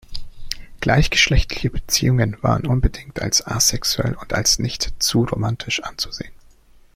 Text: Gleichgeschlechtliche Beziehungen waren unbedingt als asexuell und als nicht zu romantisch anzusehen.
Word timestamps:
Gleichgeschlechtliche 0.79 1.69
Beziehungen 1.69 2.35
waren 2.41 2.65
unbedingt 2.65 3.21
als 3.21 3.45
asexuell 3.45 4.15
und 4.15 4.33
als 4.33 4.57
nicht 4.57 4.95
zu 4.97 5.25
romantisch 5.25 5.83
anzusehen. 5.83 6.33